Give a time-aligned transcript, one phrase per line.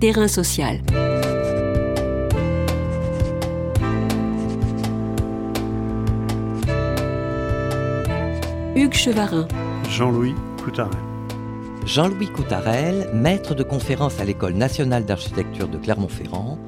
[0.00, 0.78] Terrain social.
[8.76, 9.48] Hugues Chevarin.
[9.90, 10.92] Jean-Louis Coutarel.
[11.84, 16.60] Jean-Louis Coutarel, maître de conférence à l'École nationale d'architecture de Clermont-Ferrand,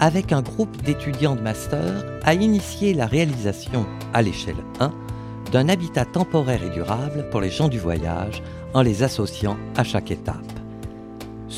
[0.00, 3.84] avec un groupe d'étudiants de master, a initié la réalisation,
[4.14, 4.90] à l'échelle 1,
[5.52, 8.42] d'un habitat temporaire et durable pour les gens du voyage
[8.72, 10.53] en les associant à chaque étape.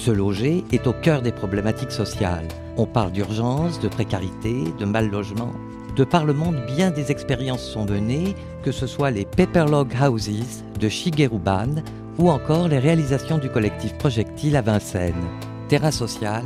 [0.06, 2.46] Se loger est au cœur des problématiques sociales.
[2.76, 5.50] On parle d'urgence, de précarité, de mal logement.
[5.96, 10.62] De par le monde, bien des expériences sont menées, que ce soit les Paperlog Houses
[10.78, 11.82] de Shigeru Ban
[12.18, 15.26] ou encore les réalisations du collectif Projectile à Vincennes.
[15.68, 16.44] Terrain Social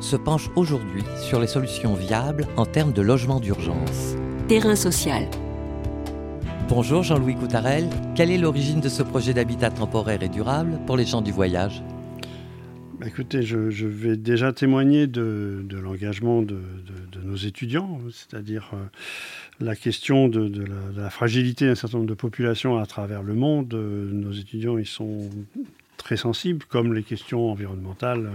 [0.00, 4.16] se penche aujourd'hui sur les solutions viables en termes de logement d'urgence.
[4.48, 5.28] Terrain social.
[6.66, 11.04] Bonjour Jean-Louis Coutarel, quelle est l'origine de ce projet d'habitat temporaire et durable pour les
[11.04, 11.82] gens du voyage?
[13.04, 16.60] Écoutez, je, vais déjà témoigner de, l'engagement de,
[17.24, 18.84] nos étudiants, c'est-à-dire euh,
[19.60, 20.64] la question de,
[20.96, 23.72] la, fragilité d'un certain nombre de populations à travers le monde.
[23.74, 25.30] Nos étudiants, ils sont
[25.96, 28.30] très sensibles, comme les questions environnementales.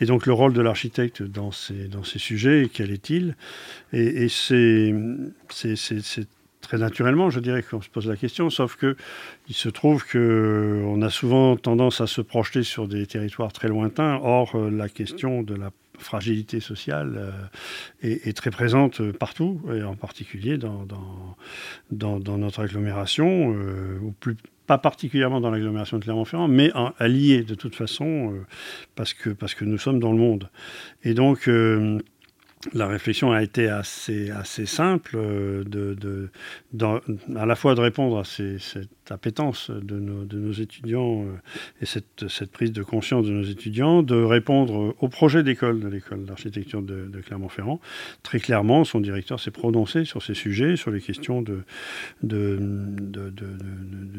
[0.00, 3.36] Et donc le rôle de l'architecte dans ces, dans ces sujets, quel est-il?
[3.92, 4.94] Et, et c'est
[6.60, 8.96] très naturellement, je dirais qu'on se pose la question, sauf que
[9.48, 14.20] il se trouve qu'on a souvent tendance à se projeter sur des territoires très lointains.
[14.22, 17.30] Or, euh, la question de la fragilité sociale euh,
[18.02, 20.86] est, très présente partout, et en particulier dans,
[21.90, 24.36] dans, notre agglomération, euh, ou plus
[24.66, 28.32] pas particulièrement dans l'agglomération de Clermont-Ferrand, mais allié de toute façon,
[28.94, 30.48] parce, que, parce que nous sommes dans le monde.
[31.02, 31.50] Et donc,
[32.72, 37.00] la réflexion a été assez, assez simple, euh, de, de,
[37.36, 41.26] à la fois de répondre à ces, cette appétence de nos, de nos étudiants euh,
[41.82, 46.24] et cette, prise de conscience de nos étudiants, de répondre au projet d'école de l'école
[46.24, 47.80] d'architecture de, Clermont-Ferrand.
[48.22, 51.62] Très clairement, son directeur s'est prononcé sur ces sujets, sur les questions de,
[52.22, 52.58] de,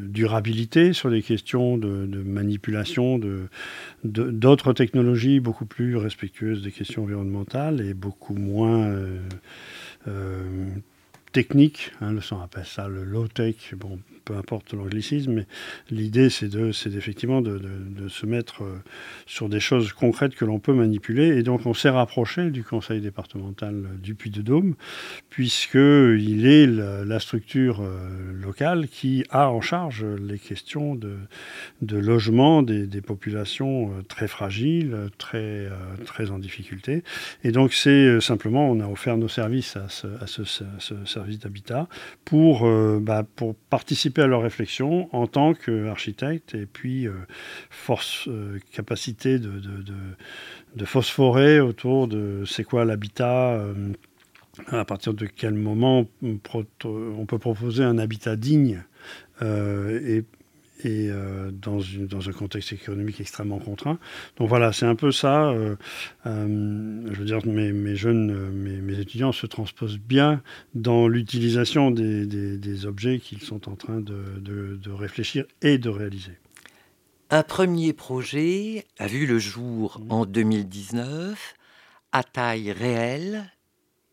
[0.08, 3.20] durabilité, sur les questions de, manipulation
[4.04, 9.18] d'autres technologies beaucoup plus respectueuses des questions environnementales et beaucoup moins euh,
[10.08, 10.68] euh,
[11.32, 11.92] techniques.
[12.00, 13.74] Hein, appelle ça le low-tech.
[13.76, 15.46] Bon, peu importe l'anglicisme, mais
[15.90, 17.60] l'idée c'est effectivement de,
[18.08, 18.82] se mettre euh,
[19.26, 21.36] sur des choses concrètes que l'on peut manipuler.
[21.38, 24.74] Et donc on s'est rapproché du conseil départemental du Puy-de-Dôme,
[25.30, 31.16] puisqu'il est la, structure euh, locale qui a en charge les questions de,
[31.96, 35.68] logement des, populations euh, très fragiles, très,
[36.04, 37.02] très en difficulté.
[37.44, 41.88] Et donc c'est simplement, on a offert nos services à ce, à ce, ce d'habitat
[42.24, 42.68] pour,
[43.00, 47.12] bah, pour participer à leur réflexion en tant qu'architecte et puis euh,
[47.70, 49.60] force, euh, capacité de,
[50.74, 53.92] de, phosphorer autour de c'est quoi l'habitat, euh,
[54.68, 58.82] à partir de quel moment on peut proposer un habitat digne
[59.40, 60.24] et
[60.84, 63.98] et euh, dans, une, dans, un contexte économique extrêmement contraint.
[64.36, 65.48] Donc voilà, c'est un peu ça.
[65.50, 65.76] Euh,
[66.26, 70.42] euh, je veux dire, mes, mes jeunes, mes, mes, étudiants se transposent bien
[70.74, 75.78] dans l'utilisation des, des, des, objets qu'ils sont en train de, de, de, réfléchir et
[75.78, 76.32] de réaliser.
[77.30, 80.12] Un premier projet a vu le jour mmh.
[80.12, 81.54] en 2019
[82.12, 83.50] à taille réelle.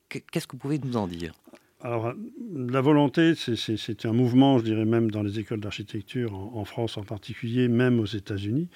[0.09, 1.33] Qu'est-ce que vous pouvez nous en dire?
[1.81, 2.13] Alors,
[2.53, 7.03] la volonté, c'est un mouvement, je dirais même dans les écoles d'architecture, en, France en
[7.03, 8.67] particulier, même aux États-Unis,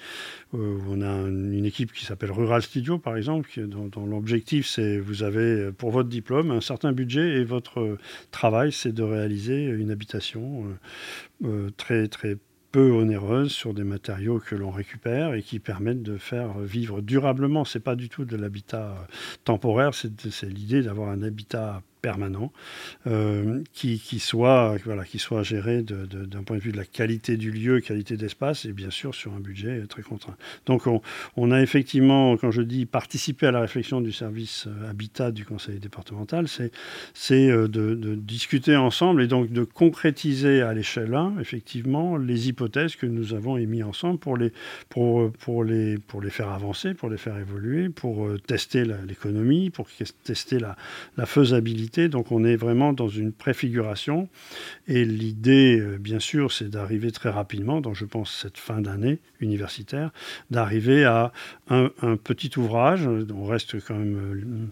[0.54, 4.98] euh, où on a une équipe qui s'appelle Rural Studio, par exemple, dont, l'objectif, c'est
[4.98, 7.98] vous avez pour votre diplôme un certain budget et votre
[8.30, 12.38] travail, c'est de réaliser une habitation euh, euh, très, très
[12.72, 17.66] peu onéreuse sur des matériaux que l'on récupère et qui permettent de faire vivre durablement.
[17.66, 19.06] C'est pas du tout de l'habitat
[19.44, 22.52] temporaire, c'est l'idée d'avoir un habitat permanent
[23.06, 24.76] euh, qui, soit,
[25.42, 29.14] géré d'un point de vue de la qualité du lieu, qualité d'espace et bien sûr
[29.14, 30.36] sur un budget très contraint.
[30.66, 30.82] Donc
[31.36, 35.46] on, a effectivement, quand je dis participer à la réflexion du service euh, habitat du
[35.46, 36.70] conseil départemental, c'est
[37.32, 43.06] euh, de, discuter ensemble et donc de concrétiser à l'échelle 1 effectivement les hypothèses que
[43.06, 44.50] nous avons émises ensemble pour les
[46.28, 49.88] faire avancer, pour les faire évoluer, pour tester l'économie, pour
[50.24, 50.76] tester la,
[51.16, 54.28] la faisabilité donc on est vraiment dans une préfiguration.
[54.88, 59.18] Et l'idée, euh, bien sûr, c'est d'arriver très rapidement, dans je pense cette fin d'année
[59.40, 60.10] universitaire,
[60.50, 61.32] d'arriver à
[61.68, 63.06] un, petit ouvrage.
[63.06, 64.68] On reste quand même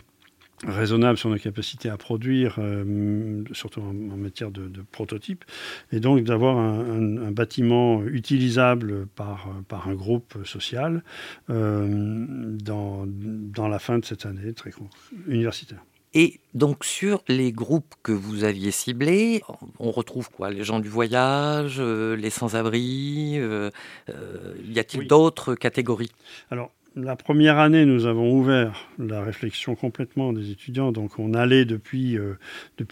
[0.66, 5.44] raisonnable sur nos capacités à produire, euh, surtout en, matière de, de, prototype,
[5.90, 9.48] et donc d'avoir un, bâtiment utilisable par,
[9.86, 11.02] un groupe social
[11.50, 11.86] euh,
[12.62, 13.06] dans,
[13.68, 14.70] la fin de cette année très
[15.26, 15.82] universitaire.
[16.14, 19.43] Et donc sur les groupes que vous aviez ciblés,
[19.79, 20.50] on retrouve quoi?
[20.50, 23.41] Les gens du voyage, euh, les sans-abri
[24.09, 26.12] Y a-t-il d'autres catégories?
[26.50, 30.92] Alors la première année, nous avons ouvert la réflexion complètement des étudiants.
[30.92, 32.34] Donc, on allait depuis, euh,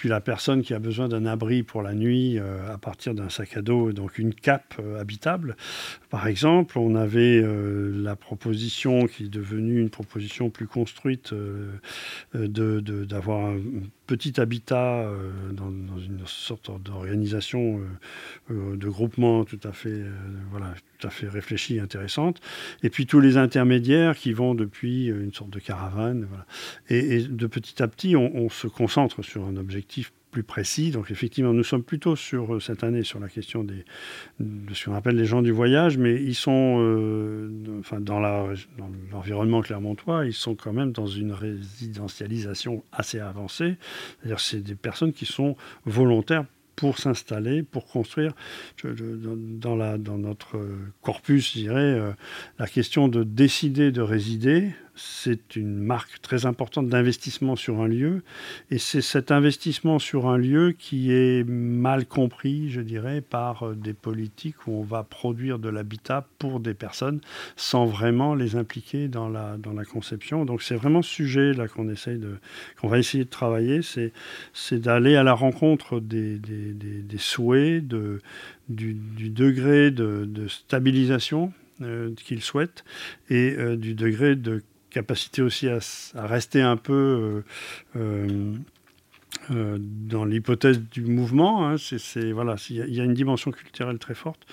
[0.05, 3.56] la personne qui a besoin d'un abri pour la nuit euh, à partir d'un sac
[3.56, 5.56] à dos, donc une cape euh, habitable.
[6.08, 11.32] Par exemple, on avait la proposition qui est devenue une proposition plus construite
[12.35, 13.58] d'avoir un
[14.06, 15.08] petit habitat
[15.52, 17.81] dans, dans, une sorte d'organisation
[18.49, 20.02] de groupement tout à fait,
[20.50, 22.41] voilà, tout à fait réfléchie intéressante.
[22.82, 26.29] Et puis tous les intermédiaires qui vont depuis une sorte de caravane.
[26.88, 30.91] Et, de petit à petit, on, se concentre sur un objectif plus précis.
[30.91, 33.85] Donc effectivement, nous sommes plutôt sur euh, cette année sur la question des,
[34.38, 37.49] de ce qu'on appelle les gens du voyage, mais ils sont, euh,
[37.81, 43.76] enfin dans l'environnement clermontois, ils sont quand même dans une résidentialisation assez avancée.
[44.20, 46.44] C'est-à-dire c'est des personnes qui sont volontaires
[46.81, 48.32] pour s'installer, pour construire.
[48.82, 49.77] dans,
[50.17, 50.59] notre
[51.03, 52.12] corpus, je dirais, euh,
[52.59, 54.71] la question de décider de résider,
[55.02, 58.23] c'est une marque très importante d'investissement sur un lieu.
[58.70, 63.75] Et c'est cet investissement sur un lieu qui est mal compris, je dirais, par euh,
[63.75, 67.20] des politiques où on va produire de l'habitat pour des personnes
[67.56, 70.44] sans vraiment les impliquer dans la, dans la conception.
[70.44, 71.85] Donc c'est vraiment ce sujet là qu'on
[72.88, 74.12] va essayer de travailler, c'est,
[74.73, 78.20] d'aller à la rencontre des, des, des, souhaits, de,
[78.69, 78.94] du,
[79.31, 81.52] degré de, de stabilisation
[81.82, 82.85] euh, qu'ils souhaitent
[83.31, 85.79] et euh, du degré de capacité aussi à,
[86.27, 87.45] rester un peu
[87.97, 88.55] euh, euh,
[89.51, 91.67] euh, dans l'hypothèse du mouvement.
[91.67, 94.47] Hein, c'est, voilà, il y, a une dimension culturelle très forte.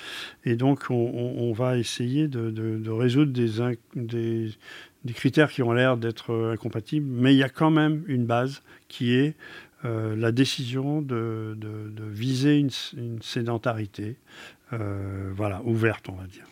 [0.45, 7.07] Et donc, on, va essayer de, résoudre des, critères qui ont l'air d'être incompatibles.
[7.09, 9.35] Mais il y a quand même une base qui est
[9.83, 11.57] la décision de,
[11.99, 14.15] viser une, une sédentarité
[14.71, 16.45] voilà, ouverte, on va dire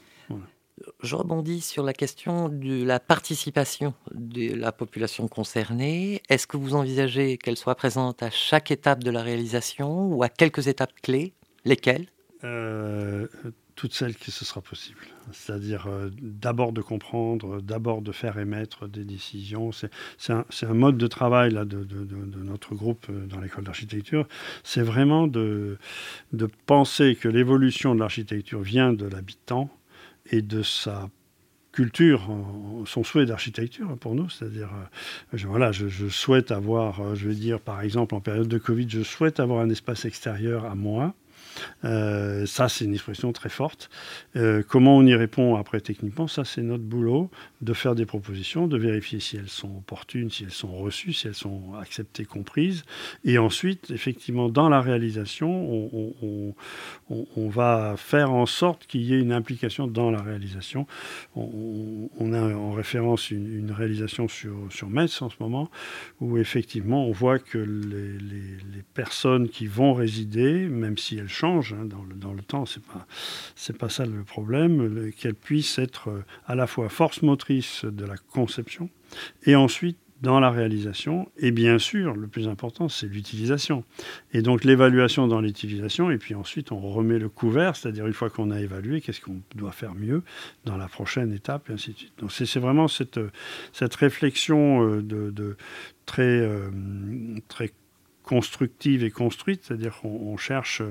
[1.01, 6.21] je rebondis sur la question de la participation de la population concernée.
[6.29, 10.29] Est-ce que vous envisagez qu'elle soit présente à chaque étape de la réalisation ou à
[10.29, 11.33] quelques étapes clés?
[11.63, 12.07] Lesquelles?
[12.43, 13.27] Euh,
[13.75, 14.99] Toutes celles qui ce sera possible.
[15.31, 19.71] C'est-à-dire euh, d'abord de comprendre, d'abord de faire émettre des décisions.
[19.71, 19.89] C'est
[20.29, 24.27] un, un, mode de travail là, de, de, notre groupe euh, dans l'école d'architecture.
[24.63, 25.77] C'est vraiment de,
[26.33, 29.69] de penser que l'évolution de l'architecture vient de l'habitant
[30.29, 31.09] et de sa
[31.75, 32.29] culture,
[32.85, 34.29] son souhait d'architecture pour nous.
[34.29, 38.47] C'est-à-dire, euh, je, voilà, je, souhaite avoir, euh, je veux dire, par exemple, en période
[38.47, 41.13] de Covid, je souhaite avoir un espace extérieur à moi
[41.83, 43.89] euh, ça, c'est une expression très forte.
[44.35, 47.29] Euh, comment on y répond après techniquement Ça, c'est notre boulot
[47.61, 51.27] de faire des propositions, de vérifier si elles sont opportunes, si elles sont reçues, si
[51.27, 52.83] elles sont acceptées, comprises.
[53.23, 56.53] Et ensuite, effectivement, dans la réalisation,
[57.09, 60.87] on, va faire en sorte qu'il y ait une implication dans la réalisation.
[61.35, 62.41] On, a
[62.85, 65.69] référence une, réalisation sur, sur Metz en ce moment,
[66.21, 71.85] où effectivement, on voit que les, personnes qui vont résider, même si elles changent, Hein,
[71.85, 73.07] dans, le, dans, le, temps, c'est pas
[73.55, 78.05] c'est pas ça le problème, qu'elle puisse être euh, à la fois force motrice de
[78.05, 78.89] la conception
[79.45, 81.29] et ensuite dans la réalisation.
[81.37, 83.83] Et bien sûr, le plus important, c'est l'utilisation.
[84.33, 88.29] Et donc l'évaluation dans l'utilisation, et puis ensuite on remet le couvert, c'est-à-dire une fois
[88.29, 90.23] qu'on a évalué, qu'est-ce qu'on doit faire mieux
[90.63, 92.13] dans la prochaine étape, et ainsi de suite.
[92.19, 93.19] Donc c'est vraiment cette,
[93.73, 95.57] cette réflexion euh, de,
[96.05, 96.69] très, euh,
[97.47, 97.71] très
[98.23, 100.81] constructive et construite, c'est-à-dire qu'on cherche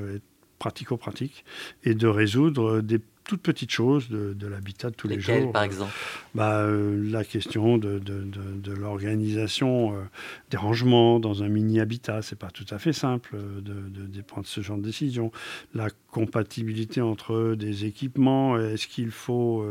[0.59, 1.45] pratico-pratique
[1.83, 5.53] et de résoudre des toutes petites choses de, l'habitat de tous les jours.
[5.53, 5.93] par exemple?
[6.35, 10.03] Bah, euh, La question de, de, l'organisation euh,
[10.51, 14.61] des rangements dans un mini-habitat, c'est pas tout à fait simple euh, de, prendre ce
[14.61, 15.33] genre de décision.
[15.75, 19.67] La compatibilité entre des équipements, est-ce qu'il faut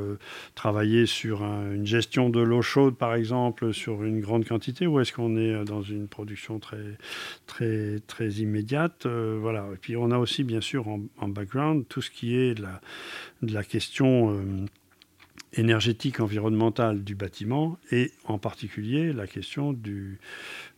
[0.56, 5.14] travailler sur une gestion de l'eau chaude, par exemple, sur une grande quantité, ou est-ce
[5.14, 6.98] qu'on est dans une production très,
[7.48, 9.08] très, très immédiate?
[9.08, 9.68] Voilà.
[9.74, 12.82] Et puis on a aussi, bien sûr, en, background, tout ce qui est la
[13.42, 14.66] de la question euh,
[15.54, 20.20] énergétique environnementale du bâtiment et en particulier la question du,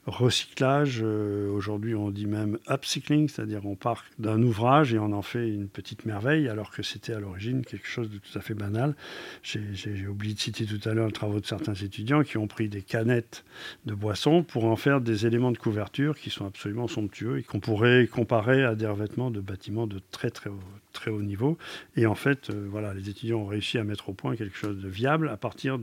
[0.06, 1.02] recyclage.
[1.04, 5.48] Euh, aujourd'hui, on dit même upcycling, c'est-à-dire on part d'un ouvrage et on en fait
[5.48, 8.96] une petite merveille, alors que c'était à l'origine quelque chose de tout à fait banal.
[9.44, 12.70] J'ai oublié de citer tout à l'heure le travaux de certains étudiants qui ont pris
[12.70, 13.44] des canettes
[13.86, 17.60] de boissons pour en faire des éléments de couverture qui sont absolument somptueux et qu'on
[17.60, 20.60] pourrait comparer à des revêtements de bâtiments de très très haut,
[20.96, 21.60] très haut niveau.
[21.96, 24.82] Et en fait, euh, voilà, les étudiants ont réussi à mettre au point quelque chose
[24.82, 25.78] de viable à partir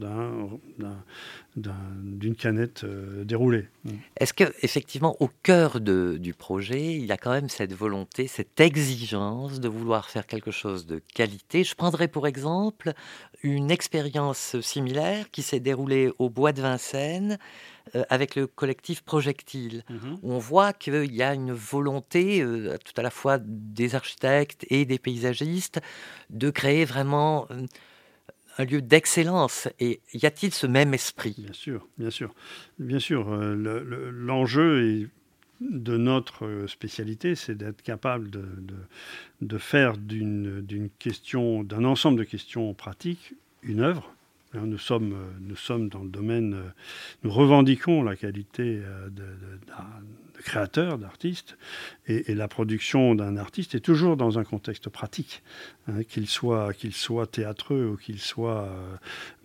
[1.55, 3.69] d'une canette euh, déroulée.
[4.19, 8.59] Est-ce que effectivement, au cœur du projet, il y a quand même cette volonté, cette
[8.61, 11.63] exigence de vouloir faire quelque chose de qualité?
[11.63, 12.93] Je prendrai pour exemple
[13.43, 17.39] une expérience similaire qui s'est déroulée au Bois de Vincennes
[18.09, 19.85] avec le collectif Projectile.
[19.91, 20.19] Mhm.
[20.23, 24.85] On voit qu'il y a une volonté, euh, tout à la fois des architectes et
[24.85, 25.81] des paysagistes,
[26.31, 27.67] de créer vraiment euh,
[28.59, 29.69] un lieu d'excellence.
[29.81, 31.37] Et y a-t-il ce même esprit?
[31.39, 32.35] Bien sûr, bien sûr.
[32.79, 35.09] Bien sûr, l'enjeu
[35.61, 38.45] de notre spécialité, c'est d'être capable de,
[39.41, 44.13] de faire d'une question, d'un ensemble de questions pratiques, une œuvre
[44.55, 46.69] nous sommes, euh, nous sommes dans le domaine, euh,
[47.23, 49.25] nous revendiquons la qualité euh, de,
[50.43, 51.57] créateur, d'artiste,
[52.07, 55.43] et, la production d'un artiste est toujours dans un contexte pratique,
[55.87, 58.69] hein, qu'il soit, qu'il soit théâtreux ou qu'il soit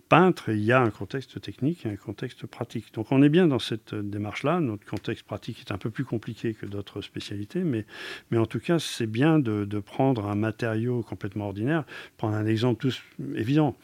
[0.08, 2.92] peintre, il y a un contexte technique et un contexte pratique.
[2.94, 4.60] Donc on est bien dans cette démarche-là.
[4.60, 7.84] Notre contexte pratique est un peu plus compliqué que d'autres spécialités, mais,
[8.30, 11.84] mais en tout cas, c'est bien de, prendre un matériau complètement ordinaire.
[12.16, 12.94] Prendre un exemple tout
[13.34, 13.76] évident.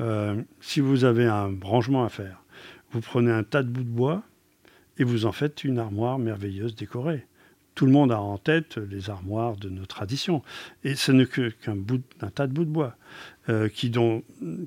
[0.00, 2.42] Euh, si vous avez un rangement à faire,
[2.90, 4.22] vous prenez un tas de bouts de bois
[4.98, 7.26] et vous en faites une armoire merveilleuse décorée
[7.78, 10.42] tout le monde a en tête les armoires de nos traditions.
[10.82, 12.02] Et ce n'est qu'un bout,
[12.34, 12.96] tas de bouts de bois
[13.48, 13.90] euh, qui,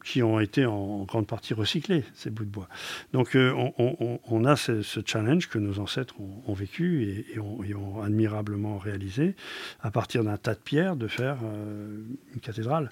[0.03, 2.67] qui, ont été en, grande partie recyclés, ces bouts de bois.
[3.13, 9.35] Donc euh, on, a ce, challenge que nos ancêtres ont, vécu et, ont, admirablement réalisé
[9.81, 12.01] à partir d'un tas de pierres de faire euh,
[12.33, 12.89] une cathédrale.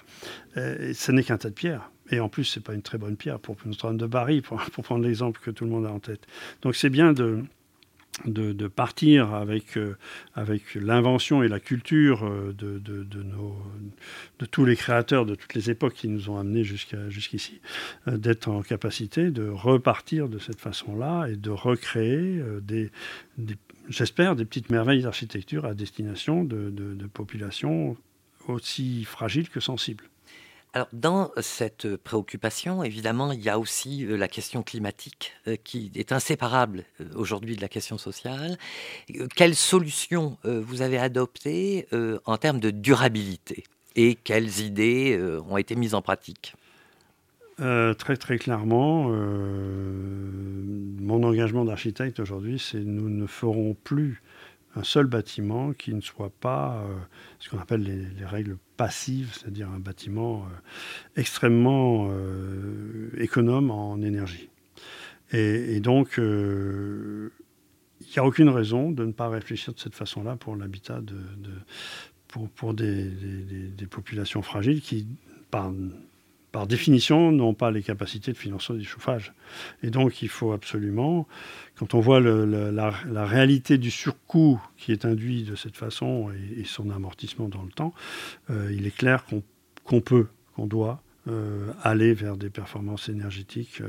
[0.56, 1.90] Et ce n'est qu'un tas de pierres.
[2.10, 4.60] Et en plus, ce n'est pas une très bonne pierre pour Notre-Dame de Paris, pour
[4.82, 6.26] prendre l'exemple que tout le monde a en tête.
[6.62, 7.44] Donc c'est bien de,
[8.26, 9.96] de, partir avec, euh,
[10.34, 15.70] avec l'invention et la culture euh, de, de, de tous les créateurs de toutes les
[15.70, 17.60] époques qui nous ont amenés jusqu'ici,
[18.08, 22.42] euh, d'être en capacité de repartir de cette façon-là et de recréer
[23.88, 27.96] j'espère, des petites merveilles d'architecture à destination de, de populations
[28.48, 30.04] aussi fragiles que sensibles.
[30.72, 35.90] Alors, dans cette préoccupation, évidemment, il y a aussi euh, la question climatique euh, qui
[35.96, 38.56] est inséparable euh, aujourd'hui de la question sociale.
[39.34, 41.86] Quelles solutions vous avez adoptées
[42.24, 43.64] en termes de durabilité
[43.96, 46.54] et quelles idées ont été mises en pratique?
[47.56, 49.08] Très très clairement,
[51.00, 54.22] mon engagement d'architecte aujourd'hui, c'est nous ne ferons plus
[54.76, 56.84] un seul bâtiment qui ne soit pas
[57.38, 64.48] ce qu'on appelle les, règles passives, c'est-à-dire un bâtiment euh, extrêmement euh, économe en énergie.
[65.32, 67.30] Et, donc, euh,
[68.00, 71.14] il n'y a aucune raison de ne pas réfléchir de cette façon-là pour l'habitat de,
[72.56, 75.06] pour, des, populations fragiles qui,
[75.50, 75.70] par
[76.52, 79.32] par définition, n'ont pas les capacités de financement du chauffage.
[79.82, 81.28] Et donc, il faut absolument,
[81.76, 86.90] quand on voit la, réalité du surcoût qui est induit de cette façon et, son
[86.90, 87.94] amortissement dans le temps,
[88.50, 89.24] euh, il est clair
[89.84, 93.82] qu'on peut, qu'on doit euh, aller vers des performances énergétiques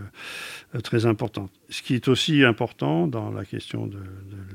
[0.75, 1.51] euh, très importantes.
[1.69, 3.99] Ce qui est aussi important dans la question de,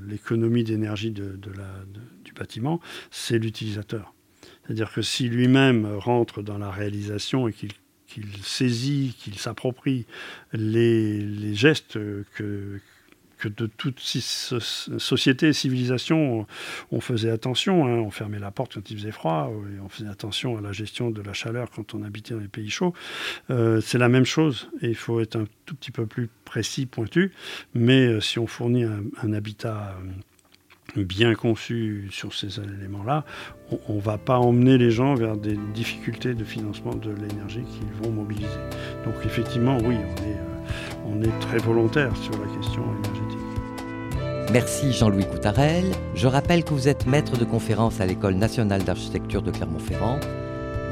[0.06, 1.38] l'économie d'énergie de,
[2.24, 4.14] du bâtiment, c'est l'utilisateur.
[4.62, 7.72] C'est-à-dire que si lui-même rentre dans la réalisation et qu'il
[8.06, 10.06] qu'il saisit, qu'il s'approprie
[10.52, 11.94] les, gestes
[12.34, 12.80] que,
[13.38, 16.46] que de toutes sociétés et civilisations,
[16.90, 17.86] on faisait attention.
[17.86, 17.98] Hein.
[17.98, 21.10] on fermait la porte quand il faisait froid, et on faisait attention à la gestion
[21.10, 22.94] de la chaleur quand on habitait dans les pays chauds.
[23.50, 27.32] Euh, c'est la même chose, il faut être un tout petit peu plus précis, pointu.
[27.74, 30.10] Mais euh, si on fournit un, habitat euh,
[31.04, 33.24] bien conçu sur ces éléments-là,
[33.88, 38.02] on ne va pas emmener les gens vers des difficultés de financement de l'énergie qu'ils
[38.02, 38.48] vont mobiliser.
[39.04, 43.36] Donc effectivement, oui, on est, euh, on est très volontaire sur la question énergétique.
[44.52, 45.84] Merci Jean-Louis Coutarel.
[46.14, 50.20] Je rappelle que vous êtes maître de conférence à l'École nationale d'architecture de Clermont-Ferrand.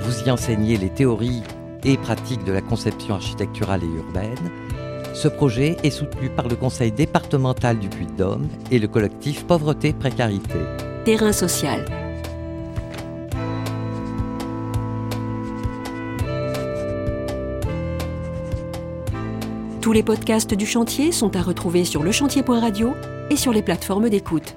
[0.00, 1.42] Vous y enseignez les théories
[1.84, 4.50] et pratiques de la conception architecturale et urbaine
[5.14, 10.58] ce projet est soutenu par le Conseil départemental du Puy-de-Dôme et le collectif Pauvreté-Précarité.
[11.04, 11.84] Terrain social.
[19.80, 22.94] Tous les podcasts du chantier sont à retrouver sur lechantier.radio
[23.30, 24.56] et sur les plateformes d'écoute.